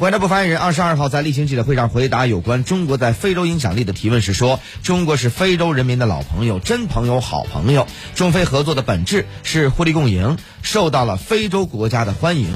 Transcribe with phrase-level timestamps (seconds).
[0.00, 7.84] 外交部发言人二十二号在例行记者会上回答有关中国在非洲影响力的提问时说中国是非洲人民的老朋友真朋友好朋友。
[8.14, 12.48] 中非合作的本质是互利共赢受到了非洲国家的欢迎。